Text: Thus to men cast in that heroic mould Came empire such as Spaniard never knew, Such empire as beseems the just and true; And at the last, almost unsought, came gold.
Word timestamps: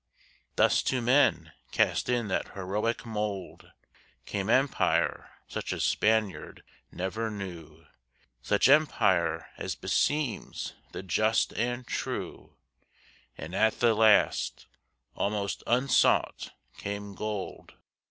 Thus 0.55 0.81
to 0.81 0.99
men 0.99 1.51
cast 1.71 2.09
in 2.09 2.27
that 2.29 2.53
heroic 2.55 3.05
mould 3.05 3.71
Came 4.25 4.49
empire 4.49 5.29
such 5.47 5.71
as 5.71 5.83
Spaniard 5.83 6.63
never 6.91 7.29
knew, 7.29 7.85
Such 8.41 8.67
empire 8.67 9.49
as 9.59 9.75
beseems 9.75 10.73
the 10.91 11.03
just 11.03 11.53
and 11.53 11.85
true; 11.85 12.55
And 13.37 13.53
at 13.53 13.79
the 13.79 13.93
last, 13.93 14.65
almost 15.13 15.61
unsought, 15.67 16.49
came 16.77 17.13
gold. 17.13 17.75